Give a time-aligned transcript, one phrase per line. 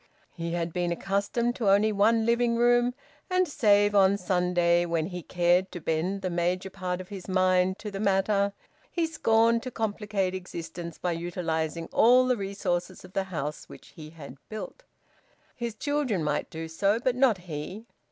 [0.31, 2.95] He had been accustomed to only one living room,
[3.29, 7.77] and save on Sunday, when he cared to bend the major part of his mind
[7.77, 8.53] to the matter,
[8.89, 14.09] he scorned to complicate existence by utilising all the resources of the house which he
[14.09, 14.81] had built.
[15.55, 17.85] His children might do so; but not he.